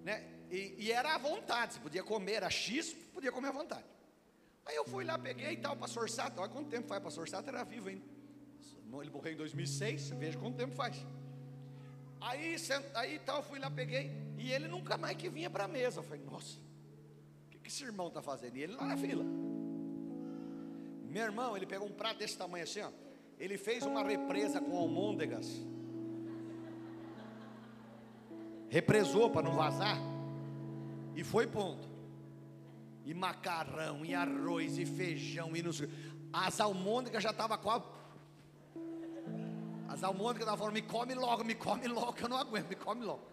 [0.04, 0.24] Né?
[0.52, 3.86] E, e, era à vontade, você podia comer, era X, podia comer à vontade.
[4.66, 7.50] Aí eu fui lá, peguei e tal, pastor Sato, olha quanto tempo faz, pastor Sato
[7.50, 8.04] era vivo ainda.
[9.02, 11.06] Ele morreu em 2006, veja quanto tempo faz.
[12.22, 12.56] Aí,
[12.94, 16.00] aí tal, fui lá, peguei, e ele nunca mais que vinha para a mesa.
[16.00, 16.58] Eu falei, nossa,
[17.48, 18.56] o que, que esse irmão está fazendo?
[18.56, 19.24] E ele lá na fila.
[21.04, 22.92] Meu irmão, ele pegou um prato desse tamanho assim, ó.
[23.38, 25.48] Ele fez uma represa com almôndegas.
[28.70, 29.98] Represou para não vazar.
[31.16, 31.88] E foi ponto.
[33.06, 35.90] E macarrão, e arroz, e feijão, e não sei.
[36.34, 37.86] As almôndegas já estavam quase.
[39.88, 42.76] As almôndegas estavam falando: me come logo, me come logo, que eu não aguento, me
[42.76, 43.24] come logo.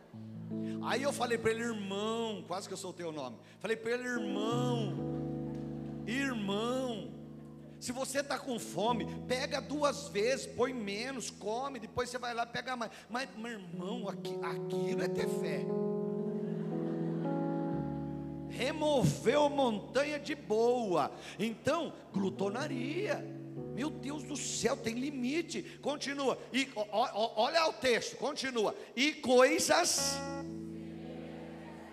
[0.85, 3.38] Aí eu falei para ele, irmão, quase que eu soltei o nome.
[3.59, 4.95] Falei para ele, irmão,
[6.07, 7.12] irmão,
[7.81, 12.45] se você está com fome, pega duas vezes, põe menos, come, depois você vai lá
[12.45, 12.92] pega mais.
[13.09, 15.66] Mas, meu irmão, aqui, aquilo é ter fé
[18.52, 21.10] removeu montanha de boa.
[21.38, 23.24] Então, glutonaria.
[23.74, 25.62] Meu Deus do céu, tem limite.
[25.80, 26.38] Continua.
[26.52, 28.74] E ó, ó, olha o texto, continua.
[28.94, 30.18] E coisas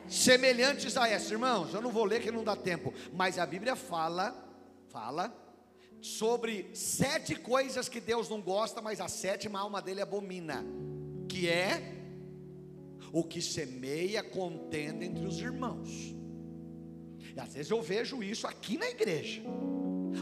[0.08, 1.74] semelhantes a essa, irmãos.
[1.74, 4.36] Eu não vou ler que não dá tempo, mas a Bíblia fala,
[4.90, 5.34] fala
[6.02, 10.66] sobre sete coisas que Deus não gosta, mas a sétima alma dele abomina,
[11.28, 11.96] que é
[13.12, 16.19] o que semeia contenda entre os irmãos.
[17.40, 19.42] Às vezes eu vejo isso aqui na igreja.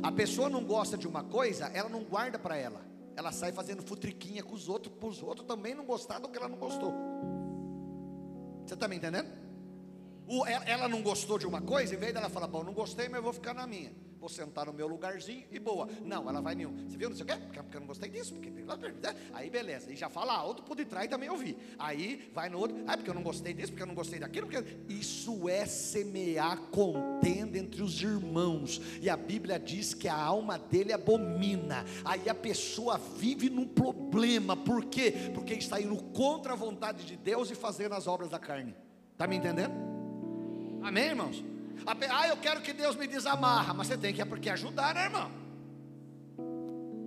[0.04, 2.86] A pessoa não gosta de uma coisa, ela não guarda para ela.
[3.16, 6.38] Ela sai fazendo futriquinha com os outros, para os outros também não gostar do que
[6.38, 6.94] ela não gostou.
[8.66, 9.30] Você está me entendendo?
[10.66, 13.34] Ela não gostou de uma coisa, em vez dela falar, bom, não gostei, mas vou
[13.34, 13.92] ficar na minha
[14.28, 15.88] vou sentar no meu lugarzinho e boa.
[16.04, 16.76] Não, ela vai nenhum.
[16.86, 17.36] Você viu, não sei o quê?
[17.38, 18.34] Porque, eu não gostei disso.
[18.34, 18.52] Porque,
[19.34, 19.92] aí beleza.
[19.92, 21.58] E já fala, outro por detrás e também ouvi.
[21.80, 24.48] Aí vai no outro, ah, porque eu não gostei disso, porque eu não gostei daquilo.
[24.48, 24.78] Porque...
[24.90, 28.82] Isso é semear contenda entre os irmãos.
[29.02, 31.86] E a Bíblia diz que a alma dele abomina.
[32.04, 34.58] Aí a pessoa vive num problema.
[34.58, 35.13] Por quê?
[35.34, 38.76] Porque está indo contra a vontade de Deus e fazendo as obras da carne.
[39.13, 39.74] Está me entendendo?
[40.82, 41.57] Amém, irmãos?
[41.86, 45.32] Ah, eu quero que Deus me desamarra, mas você tem que ajudar, né, irmão?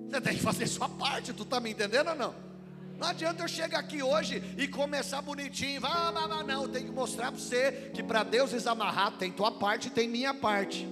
[0.09, 2.51] Você tem que fazer sua parte, tu está me entendendo ou não?
[2.99, 6.91] Não adianta eu chegar aqui hoje e começar bonitinho, vá, vá, vá, não, tem que
[6.91, 10.87] mostrar para você que para Deus desamarrar tem tua parte e tem minha parte.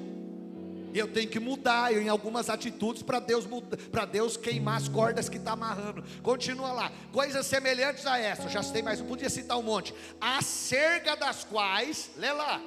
[0.95, 3.47] Eu tenho que mudar eu, em algumas atitudes para Deus
[3.93, 6.03] para Deus queimar as cordas que está amarrando.
[6.23, 6.93] Continua lá.
[7.13, 8.45] Coisas semelhantes a essa.
[8.45, 9.95] Eu já citei, mas eu podia citar um monte.
[10.19, 12.61] Acerca das quais, lê lá.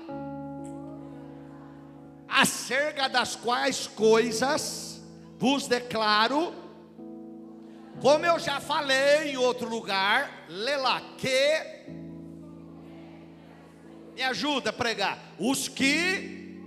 [2.31, 5.01] Acerca das quais coisas
[5.37, 6.61] vos declaro
[8.01, 11.61] como eu já falei em outro lugar, lê lá, que
[14.15, 15.19] me ajuda a pregar.
[15.37, 16.59] Os que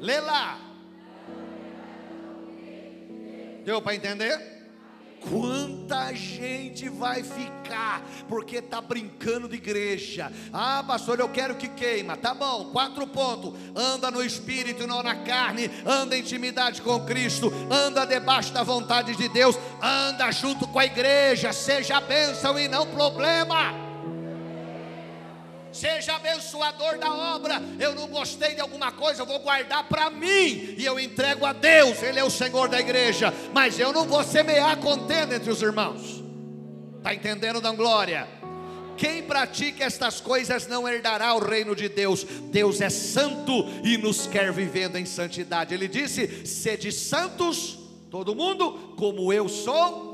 [0.00, 0.58] lê lá.
[3.64, 4.53] Deu para entender?
[5.20, 10.30] Quanta gente vai ficar porque está brincando de igreja?
[10.52, 12.16] Ah, pastor, eu quero que queima.
[12.16, 17.04] Tá bom, quatro pontos: anda no espírito e não na carne, anda em intimidade com
[17.04, 22.68] Cristo, anda debaixo da vontade de Deus, anda junto com a igreja, seja bênção e
[22.68, 23.83] não problema
[25.74, 27.60] seja abençoador da obra.
[27.78, 31.52] Eu não gostei de alguma coisa, eu vou guardar para mim e eu entrego a
[31.52, 33.34] Deus, Ele é o Senhor da igreja.
[33.52, 36.22] Mas eu não vou semear contenda entre os irmãos.
[36.98, 38.26] Está entendendo, da glória?
[38.96, 42.24] Quem pratica estas coisas não herdará o reino de Deus.
[42.24, 45.74] Deus é santo e nos quer vivendo em santidade.
[45.74, 47.78] Ele disse: sede santos,
[48.10, 50.13] todo mundo, como eu sou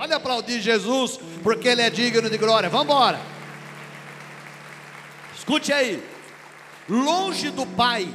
[0.00, 2.70] Olha aplaudir Jesus, porque Ele é digno de glória.
[2.70, 3.20] Vamos embora.
[5.36, 6.02] Escute aí.
[6.88, 8.08] Longe do Pai,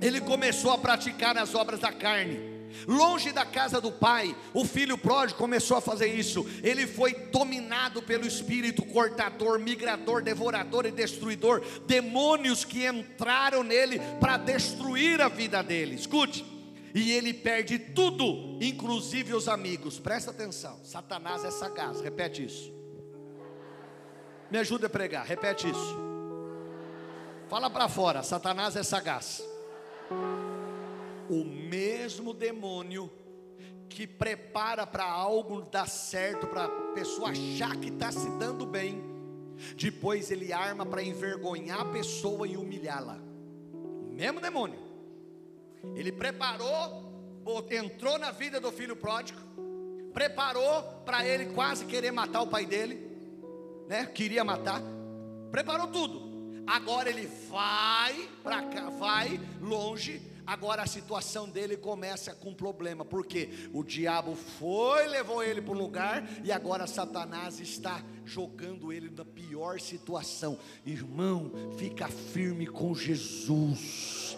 [0.00, 2.38] ele começou a praticar as obras da carne.
[2.86, 6.46] Longe da casa do pai, o filho pródigo começou a fazer isso.
[6.62, 11.62] Ele foi dominado pelo espírito cortador, migrador, devorador e destruidor.
[11.86, 15.94] Demônios que entraram nele para destruir a vida dele.
[15.94, 16.44] Escute,
[16.96, 19.98] e ele perde tudo, inclusive os amigos.
[20.00, 22.72] Presta atenção, Satanás é sagaz, repete isso.
[24.50, 25.98] Me ajuda a pregar, repete isso.
[27.48, 29.46] Fala para fora, Satanás é sagaz.
[31.28, 33.12] O mesmo demônio
[33.90, 39.04] que prepara para algo dar certo, para a pessoa achar que está se dando bem,
[39.76, 43.18] depois ele arma para envergonhar a pessoa e humilhá-la.
[44.12, 44.85] Mesmo demônio.
[45.94, 47.04] Ele preparou,
[47.70, 49.38] entrou na vida do filho pródigo,
[50.12, 53.06] preparou para ele quase querer matar o pai dele,
[53.88, 54.06] né?
[54.06, 54.82] Queria matar,
[55.50, 56.26] preparou tudo.
[56.66, 60.20] Agora ele vai para cá, vai longe.
[60.46, 65.78] Agora a situação dele começa com problema, porque o diabo foi, levou ele para um
[65.78, 70.58] lugar e agora Satanás está jogando ele na pior situação.
[70.84, 74.35] Irmão, fica firme com Jesus.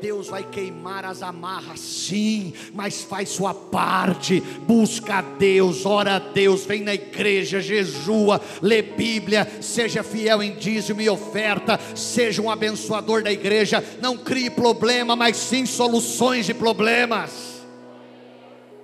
[0.00, 6.18] Deus vai queimar as amarras, sim, mas faz sua parte, busca a Deus, ora a
[6.18, 12.50] Deus, vem na igreja, jejua, lê Bíblia, seja fiel em dízimo e oferta, seja um
[12.50, 17.58] abençoador da igreja, não crie problema, mas sim soluções de problemas.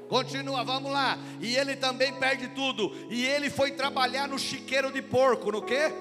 [0.08, 1.18] Continua, vamos lá.
[1.40, 2.92] E ele também perde tudo.
[3.10, 5.92] E ele foi trabalhar no chiqueiro de porco, no quê?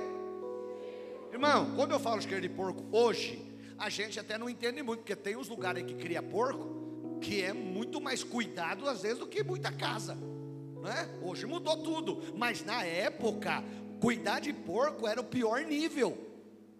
[1.31, 5.15] Irmão, quando eu falo chiqueiro de porco, hoje a gente até não entende muito, porque
[5.15, 6.83] tem uns lugares que cria porco
[7.23, 10.15] que é muito mais cuidado às vezes do que muita casa.
[10.81, 11.09] Né?
[11.21, 13.63] Hoje mudou tudo, mas na época,
[14.01, 16.17] cuidar de porco era o pior nível,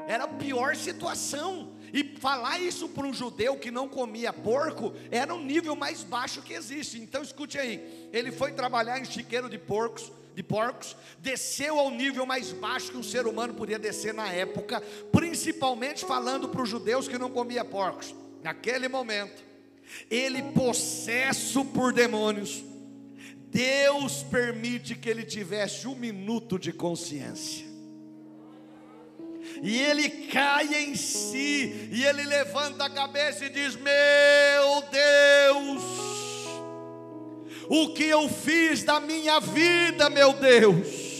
[0.05, 1.71] era a pior situação.
[1.93, 6.41] E falar isso para um judeu que não comia porco era um nível mais baixo
[6.41, 6.99] que existe.
[6.99, 12.25] Então escute aí, ele foi trabalhar em chiqueiro de porcos de porcos, desceu ao nível
[12.25, 17.07] mais baixo que um ser humano podia descer na época, principalmente falando para os judeus
[17.07, 18.13] que não comia porcos.
[18.41, 19.43] Naquele momento,
[20.09, 22.63] ele possesso por demônios,
[23.49, 27.73] Deus permite que ele tivesse um minuto de consciência.
[29.61, 36.12] E ele cai em si, e ele levanta a cabeça e diz: Meu Deus,
[37.69, 41.13] o que eu fiz da minha vida, meu Deus.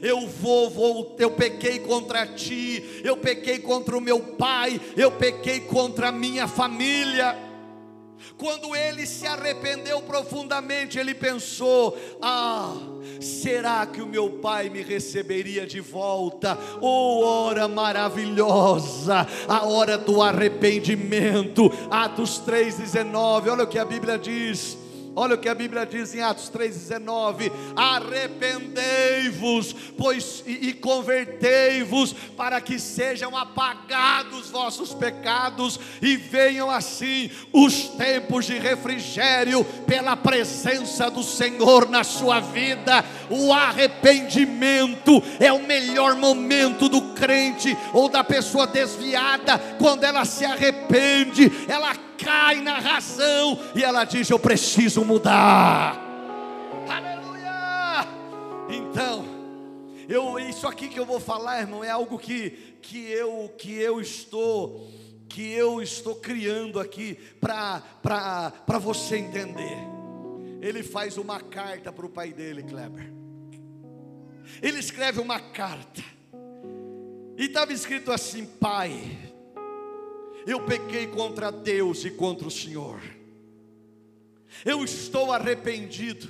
[0.00, 5.60] Eu vou, vou, eu pequei contra ti, eu pequei contra o meu pai, eu pequei
[5.60, 7.36] contra a minha família.
[8.36, 12.74] Quando ele se arrependeu profundamente, ele pensou: Ah,
[13.20, 16.56] será que o meu pai me receberia de volta?
[16.80, 21.72] Oh, hora maravilhosa, a hora do arrependimento.
[21.90, 24.77] Atos 3,19, olha o que a Bíblia diz
[25.18, 32.60] Olha o que a Bíblia diz em Atos 3,19: arrependei-vos, pois e, e convertei-vos, para
[32.60, 41.24] que sejam apagados vossos pecados, e venham assim os tempos de refrigério pela presença do
[41.24, 43.04] Senhor na sua vida.
[43.28, 50.44] O arrependimento é o melhor momento do crente ou da pessoa desviada, quando ela se
[50.44, 55.98] arrepende, ela cai na razão e ela diz: Eu preciso mudar.
[56.86, 58.06] Aleluia!
[58.68, 59.24] Então,
[60.06, 62.50] eu, isso aqui que eu vou falar, irmão, é algo que,
[62.82, 64.86] que, eu, que eu estou
[65.26, 69.78] que eu estou criando aqui para você entender.
[70.60, 73.12] Ele faz uma carta para o pai dele, Kleber.
[74.60, 76.02] Ele escreve uma carta.
[77.36, 79.27] E estava escrito assim: Pai,
[80.50, 83.00] eu pequei contra Deus e contra o Senhor.
[84.64, 86.26] Eu estou arrependido.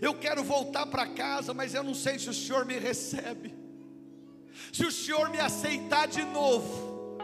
[0.00, 3.54] Eu quero voltar para casa, mas eu não sei se o Senhor me recebe.
[4.72, 7.18] Se o Senhor me aceitar de novo,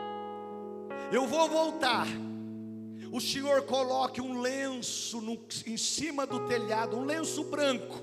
[1.11, 2.07] eu vou voltar.
[3.11, 8.03] O Senhor coloque um lenço no, em cima do telhado, um lenço branco.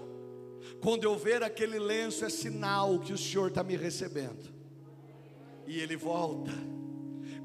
[0.82, 4.52] Quando eu ver aquele lenço, é sinal que o Senhor está me recebendo.
[5.68, 6.52] E ele volta.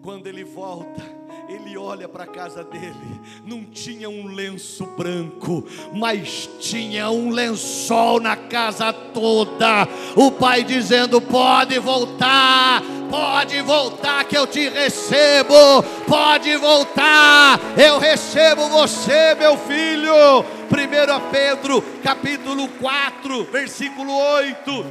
[0.07, 1.03] Quando ele volta,
[1.49, 8.21] ele olha para a casa dele, não tinha um lenço branco, mas tinha um lençol
[8.21, 9.89] na casa toda.
[10.15, 12.81] O pai dizendo: Pode voltar,
[13.11, 20.15] pode voltar que eu te recebo, pode voltar, eu recebo você, meu filho.
[20.39, 24.87] 1 Pedro capítulo 4, versículo 8.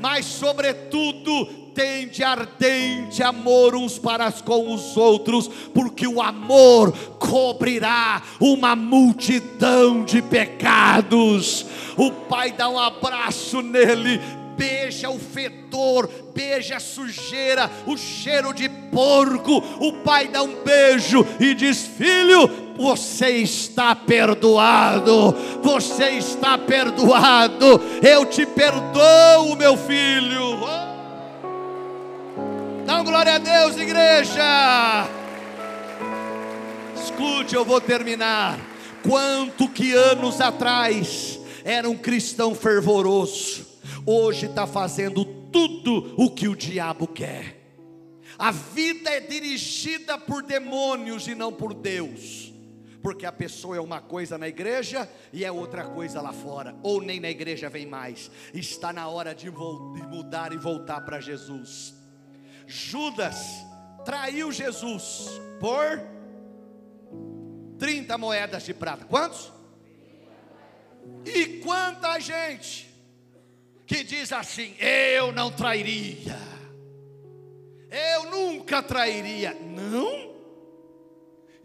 [0.00, 8.74] Mas sobretudo tende ardente amor uns para com os outros, porque o amor cobrirá uma
[8.74, 11.66] multidão de pecados.
[11.98, 14.18] O pai dá um abraço nele,
[14.56, 19.62] beija o fedor, beija a sujeira, o cheiro de porco.
[19.78, 22.48] O pai dá um beijo e diz: Filho,
[22.78, 30.58] você está perdoado, você está perdoado, eu te perdoo, meu filho.
[30.62, 30.85] Oh!
[32.86, 35.08] Dá um glória a Deus, igreja.
[36.94, 38.60] Escute, eu vou terminar.
[39.02, 43.66] Quanto que anos atrás era um cristão fervoroso,
[44.06, 47.60] hoje está fazendo tudo o que o diabo quer.
[48.38, 52.52] A vida é dirigida por demônios e não por Deus.
[53.02, 57.02] Porque a pessoa é uma coisa na igreja e é outra coisa lá fora, ou
[57.02, 58.30] nem na igreja vem mais.
[58.54, 62.05] Está na hora de, de mudar e voltar para Jesus.
[62.66, 63.64] Judas
[64.04, 65.28] traiu Jesus
[65.60, 66.00] por
[67.78, 69.04] 30 moedas de prata.
[69.04, 69.52] Quantos?
[71.24, 72.88] E quanta gente
[73.86, 76.38] que diz assim: Eu não trairia,
[77.90, 79.54] eu nunca trairia.
[79.54, 80.35] Não,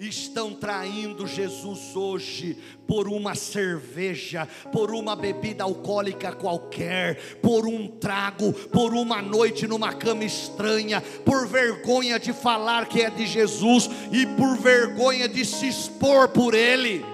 [0.07, 8.51] estão traindo Jesus hoje por uma cerveja, por uma bebida alcoólica qualquer, por um trago,
[8.53, 14.25] por uma noite numa cama estranha, por vergonha de falar que é de Jesus e
[14.25, 17.05] por vergonha de se expor por Ele.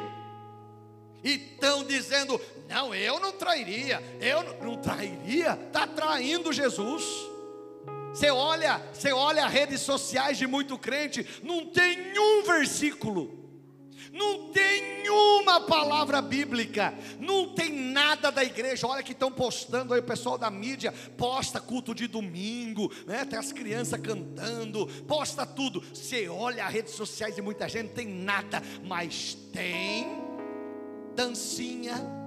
[1.24, 7.04] E estão dizendo: não, eu não trairia, eu não, trairia, está traindo Jesus.
[8.18, 13.48] Você olha, você olha redes sociais de muito crente, não tem um versículo,
[14.12, 18.88] não tem uma palavra bíblica, não tem nada da igreja.
[18.88, 23.24] Olha que estão postando aí o pessoal da mídia, posta culto de domingo, né?
[23.24, 25.84] Tem as crianças cantando, posta tudo.
[25.94, 30.08] Você olha as redes sociais de muita gente, não tem nada, mas tem
[31.14, 32.27] dancinha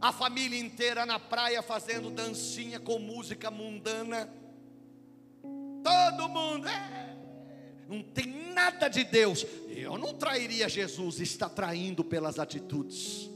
[0.00, 4.28] a família inteira na praia fazendo dancinha com música mundana.
[5.82, 7.16] Todo mundo, é,
[7.88, 9.44] não tem nada de Deus.
[9.68, 13.28] Eu não trairia Jesus, está traindo pelas atitudes.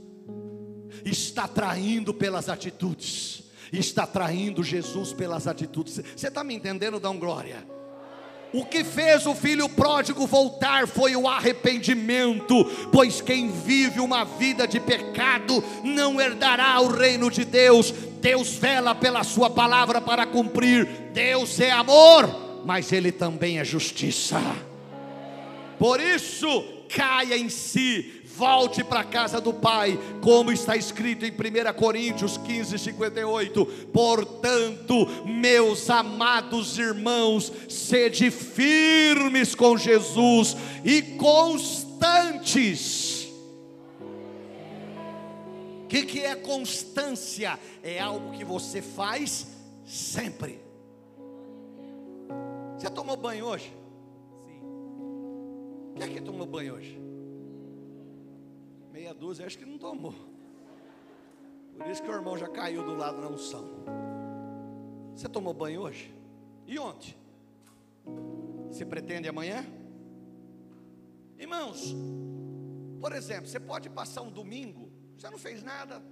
[1.05, 3.43] Está traindo pelas atitudes.
[3.73, 6.01] Está traindo Jesus pelas atitudes.
[6.17, 7.01] Você está me entendendo?
[7.01, 7.67] Dá um glória.
[8.55, 14.65] O que fez o filho pródigo voltar foi o arrependimento, pois quem vive uma vida
[14.65, 17.91] de pecado não herdará o reino de Deus.
[18.21, 20.87] Deus vela pela sua palavra para cumprir.
[21.13, 24.41] Deus é amor, mas ele também é justiça.
[25.77, 31.31] Por isso, caia em si, volte para a casa do Pai, como está escrito em
[31.31, 31.35] 1
[31.77, 33.67] Coríntios 15, 58.
[33.93, 42.35] Portanto, meus amados irmãos, sede firmes com Jesus e constantes.
[45.85, 47.59] O que, que é constância?
[47.83, 49.47] É algo que você faz
[49.87, 50.59] sempre.
[52.77, 53.84] Você tomou banho hoje?
[55.95, 57.01] Quem é que tomou banho hoje?
[58.93, 60.15] Meia dúzia, acho que não tomou.
[61.77, 63.65] Por isso que o irmão já caiu do lado da unção.
[65.15, 66.13] Você tomou banho hoje?
[66.67, 67.17] E ontem?
[68.69, 69.65] Você pretende amanhã?
[71.39, 71.95] Irmãos,
[73.01, 76.03] por exemplo, você pode passar um domingo, você não fez nada,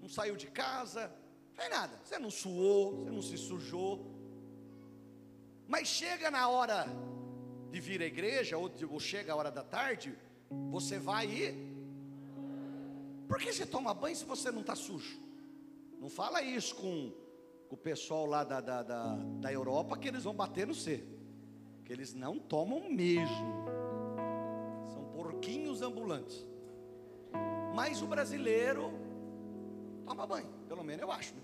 [0.00, 1.10] não saiu de casa,
[1.48, 4.04] não fez nada, você não suou, você não se sujou,
[5.66, 6.86] mas chega na hora
[7.70, 10.16] de vir à igreja, ou, ou chega a hora da tarde,
[10.70, 11.76] você vai e.
[13.28, 15.18] Por que você toma banho se você não está sujo?
[16.00, 17.12] Não fala isso com,
[17.68, 21.04] com o pessoal lá da, da, da, da Europa que eles vão bater no C.
[21.84, 23.66] Que eles não tomam mesmo.
[24.92, 26.46] São porquinhos ambulantes.
[27.74, 28.92] Mas o brasileiro
[30.04, 31.34] toma banho, pelo menos eu acho.
[31.34, 31.42] Né?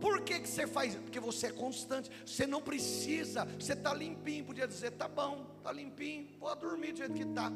[0.00, 0.94] Por que, que você faz?
[0.94, 2.10] Porque você é constante.
[2.24, 3.44] Você não precisa.
[3.58, 4.44] Você está limpinho.
[4.44, 6.28] Podia dizer, tá bom, tá limpinho.
[6.40, 7.52] Vou dormir do jeito que está.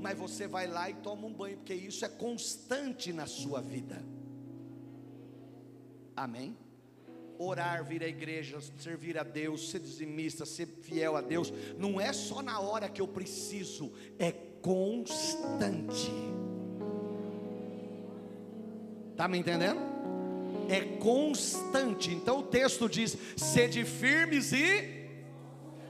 [0.00, 4.04] Mas você vai lá e toma um banho, porque isso é constante na sua vida.
[6.14, 6.56] Amém?
[7.38, 12.12] Orar, vir à igreja, servir a Deus, ser dizimista, ser fiel a Deus, não é
[12.12, 16.10] só na hora que eu preciso, é constante.
[19.12, 19.80] Está me entendendo?
[20.68, 22.10] É constante.
[22.10, 24.98] Então o texto diz: sede firmes e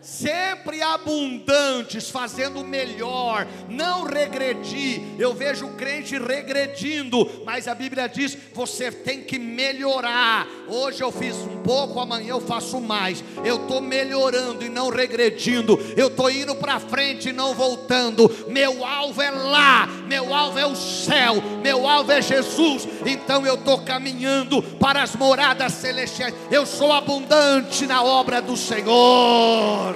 [0.01, 5.03] sempre abundantes, fazendo melhor, não regredir.
[5.19, 10.47] Eu vejo o crente regredindo, mas a Bíblia diz: você tem que melhorar.
[10.69, 13.23] Hoje eu fiz um pouco, amanhã eu faço mais.
[13.45, 15.79] Eu estou melhorando e não regredindo.
[15.95, 18.35] Eu estou indo para frente e não voltando.
[18.49, 22.89] Meu alvo é lá, meu alvo é o céu, meu alvo é Jesus.
[23.05, 26.35] Então eu estou caminhando para as moradas celestiais.
[26.51, 29.95] Eu sou abundante na obra do Senhor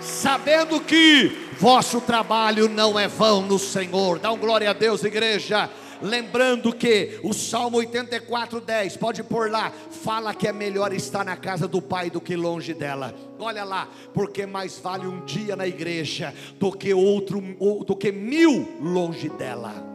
[0.00, 4.18] sabendo que vosso trabalho não é vão no Senhor.
[4.18, 5.68] Dá um glória a Deus, igreja.
[6.02, 11.36] Lembrando que o Salmo 84, 10, pode pôr lá, fala que é melhor estar na
[11.36, 13.14] casa do Pai do que longe dela.
[13.38, 17.40] Olha lá, porque mais vale um dia na igreja do que outro,
[17.86, 19.91] do que mil longe dela.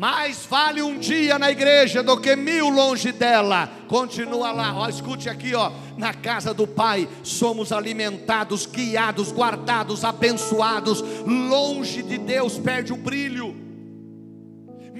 [0.00, 3.68] Mais vale um dia na igreja do que mil longe dela.
[3.86, 5.70] Continua lá, ó, escute aqui, ó.
[5.98, 11.04] Na casa do Pai somos alimentados, guiados, guardados, abençoados.
[11.26, 13.54] Longe de Deus perde o brilho.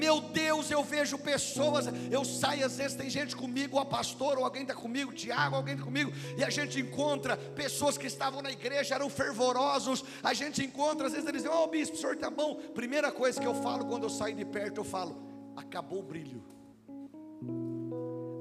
[0.01, 4.45] Meu Deus, eu vejo pessoas, eu saio às vezes, tem gente comigo, a pastor, ou
[4.47, 8.51] alguém está comigo, Tiago, alguém está comigo, e a gente encontra pessoas que estavam na
[8.51, 12.15] igreja, eram fervorosos, a gente encontra, às vezes eles dizem, ó oh, bispo, o senhor
[12.15, 12.55] está bom.
[12.75, 15.21] Primeira coisa que eu falo quando eu saio de perto, eu falo,
[15.55, 16.43] acabou o brilho.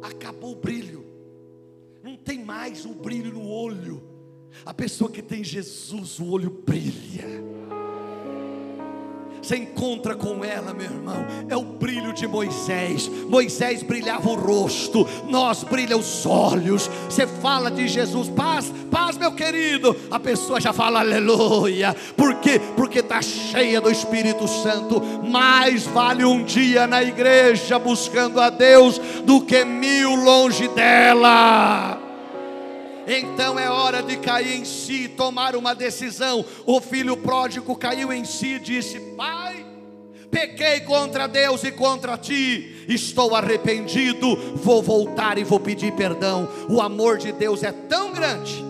[0.01, 1.05] Acabou o brilho.
[2.01, 4.01] Não tem mais o brilho no olho.
[4.65, 7.49] A pessoa que tem Jesus, o olho brilha
[9.41, 13.09] você encontra com ela, meu irmão, é o brilho de Moisés.
[13.27, 16.89] Moisés brilhava o rosto, nós brilha os olhos.
[17.09, 19.95] Você fala de Jesus, paz, paz, meu querido.
[20.11, 21.95] A pessoa já fala aleluia.
[22.15, 22.59] Por quê?
[22.75, 25.01] Porque está cheia do Espírito Santo.
[25.27, 31.98] Mais vale um dia na igreja buscando a Deus do que mil longe dela
[33.09, 36.45] então é hora de cair em si, tomar uma decisão.
[36.65, 39.65] O filho pródigo caiu em si e disse: Pai,
[40.29, 46.47] pequei contra Deus e contra ti, estou arrependido, vou voltar e vou pedir perdão.
[46.69, 48.63] O amor de Deus é tão grande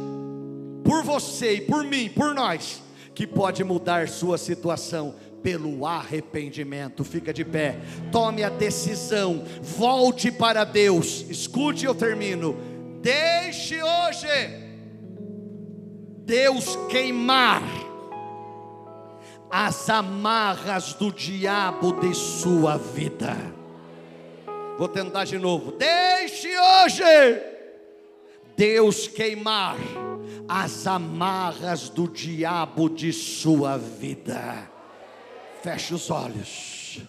[0.84, 2.82] por você e por mim, por nós,
[3.14, 5.14] que pode mudar sua situação
[5.44, 7.04] pelo arrependimento.
[7.04, 7.78] Fica de pé,
[8.12, 11.26] tome a decisão, volte para Deus.
[11.30, 12.58] Escute, eu termino
[13.02, 14.28] Deixe hoje
[16.26, 17.64] Deus queimar
[19.50, 23.36] as amarras do diabo de sua vida.
[24.78, 25.72] Vou tentar de novo.
[25.72, 27.04] Deixe hoje
[28.56, 29.78] Deus queimar
[30.48, 34.70] as amarras do diabo de sua vida.
[35.62, 37.02] Feche os olhos.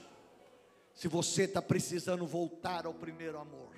[0.95, 3.70] Se você está precisando voltar ao primeiro amor.